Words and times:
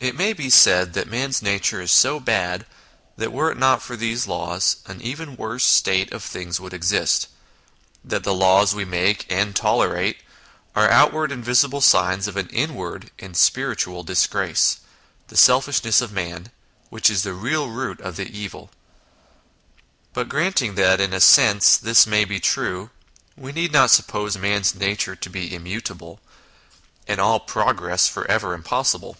It 0.00 0.14
may 0.14 0.32
be 0.32 0.48
said 0.48 0.92
that 0.92 1.08
man's 1.10 1.42
nature 1.42 1.80
is 1.80 1.90
so 1.90 2.20
bad 2.20 2.64
that 3.16 3.32
were 3.32 3.50
it 3.50 3.58
not 3.58 3.82
for 3.82 3.96
these 3.96 4.28
laws 4.28 4.76
an 4.86 5.02
even 5.02 5.34
worse 5.36 5.64
state 5.64 6.12
of 6.12 6.22
things 6.22 6.60
would 6.60 6.72
exist; 6.72 7.26
that 8.04 8.22
the 8.22 8.32
laws 8.32 8.72
we 8.72 8.84
make 8.84 9.26
and 9.28 9.56
tolerate 9.56 10.18
are 10.76 10.88
outward 10.88 11.32
and 11.32 11.44
visible 11.44 11.80
signs 11.80 12.28
of 12.28 12.36
an 12.36 12.48
inward 12.50 13.10
and 13.18 13.36
spiritual 13.36 14.04
disgrace 14.04 14.76
the 15.26 15.36
selfish 15.36 15.82
ness 15.82 16.00
of 16.00 16.12
man, 16.12 16.52
which 16.90 17.10
is 17.10 17.24
the 17.24 17.32
real 17.34 17.68
root 17.68 18.00
of 18.00 18.14
the 18.14 18.28
evil. 18.30 18.70
But 20.12 20.28
granting 20.28 20.76
that, 20.76 21.00
in 21.00 21.12
a 21.12 21.20
sense, 21.20 21.76
this 21.76 22.06
may 22.06 22.24
be 22.24 22.38
true, 22.38 22.90
we 23.36 23.50
need 23.50 23.72
not 23.72 23.90
suppose 23.90 24.36
man's 24.38 24.76
nature 24.76 25.16
to 25.16 25.28
be 25.28 25.52
im 25.52 25.64
mutable, 25.64 26.20
and 27.08 27.20
all 27.20 27.40
progress 27.40 28.06
for 28.06 28.30
ever 28.30 28.54
impossible. 28.54 29.16